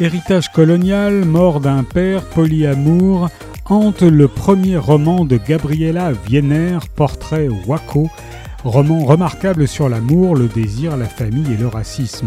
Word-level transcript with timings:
Héritage 0.00 0.50
colonial, 0.50 1.24
mort 1.24 1.60
d'un 1.60 1.84
père, 1.84 2.24
polyamour, 2.24 3.28
hante 3.66 4.02
le 4.02 4.26
premier 4.26 4.76
roman 4.76 5.24
de 5.24 5.36
Gabriela 5.36 6.10
Wiener, 6.28 6.78
Portrait 6.96 7.48
Waco, 7.68 8.10
roman 8.64 9.04
remarquable 9.04 9.68
sur 9.68 9.88
l'amour, 9.88 10.34
le 10.34 10.48
désir, 10.48 10.96
la 10.96 11.04
famille 11.06 11.52
et 11.52 11.56
le 11.56 11.68
racisme. 11.68 12.26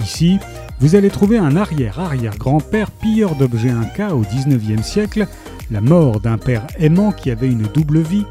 Ici, 0.00 0.38
vous 0.80 0.94
allez 0.94 1.10
trouver 1.10 1.36
un 1.36 1.56
arrière-arrière-grand-père 1.56 2.90
pilleur 2.90 3.34
d'objets 3.34 3.68
incas 3.68 4.14
au 4.14 4.20
XIXe 4.20 4.82
siècle, 4.82 5.26
la 5.70 5.82
mort 5.82 6.20
d'un 6.20 6.38
père 6.38 6.66
aimant 6.78 7.12
qui 7.12 7.30
avait 7.30 7.50
une 7.50 7.68
double 7.74 8.00
vie, 8.00 8.24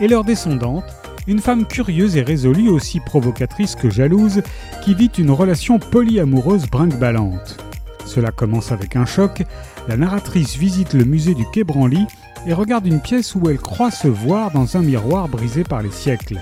et 0.00 0.08
leur 0.08 0.24
descendante, 0.24 0.84
une 1.28 1.38
femme 1.38 1.64
curieuse 1.64 2.16
et 2.16 2.22
résolue 2.22 2.70
aussi 2.70 2.98
provocatrice 2.98 3.76
que 3.76 3.88
jalouse, 3.88 4.42
qui 4.82 4.94
vit 4.94 5.12
une 5.16 5.30
relation 5.30 5.78
polyamoureuse 5.78 6.66
brinque-ballante. 6.68 7.63
Cela 8.06 8.30
commence 8.30 8.72
avec 8.72 8.96
un 8.96 9.06
choc, 9.06 9.42
la 9.88 9.96
narratrice 9.96 10.56
visite 10.56 10.92
le 10.92 11.04
musée 11.04 11.34
du 11.34 11.44
Quai 11.52 11.64
Branly 11.64 12.06
et 12.46 12.52
regarde 12.52 12.86
une 12.86 13.00
pièce 13.00 13.34
où 13.34 13.48
elle 13.48 13.58
croit 13.58 13.90
se 13.90 14.08
voir 14.08 14.50
dans 14.50 14.76
un 14.76 14.82
miroir 14.82 15.28
brisé 15.28 15.64
par 15.64 15.82
les 15.82 15.90
siècles. 15.90 16.40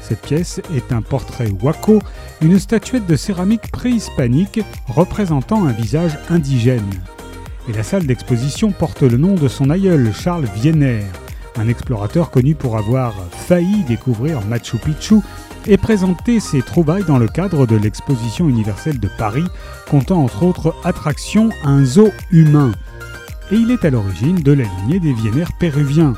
Cette 0.00 0.22
pièce 0.22 0.60
est 0.74 0.92
un 0.92 1.00
portrait 1.00 1.50
Waco, 1.62 2.00
une 2.40 2.58
statuette 2.58 3.06
de 3.06 3.16
céramique 3.16 3.70
préhispanique 3.70 4.60
représentant 4.88 5.64
un 5.64 5.72
visage 5.72 6.18
indigène. 6.28 6.90
Et 7.68 7.72
la 7.72 7.84
salle 7.84 8.06
d'exposition 8.06 8.72
porte 8.72 9.02
le 9.02 9.16
nom 9.16 9.34
de 9.34 9.46
son 9.46 9.70
aïeul, 9.70 10.12
Charles 10.12 10.48
Wiener, 10.56 11.04
un 11.56 11.68
explorateur 11.68 12.30
connu 12.30 12.54
pour 12.54 12.76
avoir 12.76 13.14
failli 13.30 13.84
découvrir 13.84 14.40
Machu 14.46 14.78
Picchu 14.78 15.16
et 15.66 15.76
présenter 15.76 16.40
ses 16.40 16.62
trouvailles 16.62 17.04
dans 17.04 17.18
le 17.18 17.28
cadre 17.28 17.66
de 17.66 17.76
l'exposition 17.76 18.48
universelle 18.48 18.98
de 18.98 19.08
Paris, 19.18 19.46
comptant 19.90 20.22
entre 20.22 20.42
autres 20.42 20.74
attractions 20.84 21.50
un 21.64 21.84
zoo 21.84 22.10
humain. 22.30 22.72
Et 23.50 23.56
il 23.56 23.70
est 23.70 23.84
à 23.84 23.90
l'origine 23.90 24.36
de 24.36 24.52
la 24.52 24.64
lignée 24.64 25.00
des 25.00 25.12
Wiener 25.12 25.44
péruviens. 25.58 26.14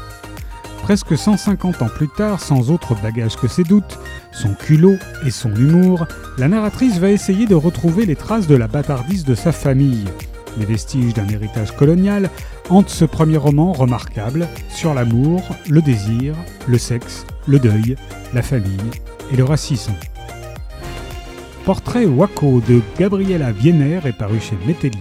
Presque 0.83 1.17
150 1.17 1.83
ans 1.83 1.89
plus 1.89 2.09
tard, 2.09 2.41
sans 2.41 2.71
autre 2.71 2.95
bagage 3.01 3.37
que 3.37 3.49
ses 3.49 3.65
doutes, 3.65 3.99
son 4.33 4.55
culot 4.55 4.97
et 5.27 5.31
son 5.31 5.55
humour, 5.55 6.07
la 6.37 6.47
narratrice 6.49 6.99
va 6.99 7.11
essayer 7.11 7.47
de 7.47 7.55
retrouver 7.55 8.05
les 8.05 8.17
traces 8.17 8.47
de 8.47 8.55
la 8.55 8.69
bâtardise 8.69 9.25
de 9.25 9.35
sa 9.35 9.51
famille. 9.51 10.05
Les 10.59 10.67
vestiges 10.67 11.15
d'un 11.15 11.29
héritage 11.29 11.75
colonial 11.75 12.29
hantent 12.71 12.89
ce 12.91 13.05
premier 13.05 13.37
roman 13.37 13.73
remarquable 13.73 14.49
sur 14.69 14.95
l'amour, 14.95 15.43
le 15.69 15.83
désir, 15.83 16.35
le 16.67 16.79
sexe, 16.79 17.27
le 17.47 17.59
deuil, 17.59 17.97
la 18.33 18.43
famille 18.43 18.91
et 19.33 19.37
le 19.37 19.45
racisme. 19.45 19.95
Portrait 21.65 22.05
Waco 22.05 22.61
de 22.61 22.81
Gabriela 22.99 23.53
Wiener 23.53 24.01
est 24.05 24.13
paru 24.13 24.39
chez 24.41 24.57
Métellier. 24.67 24.99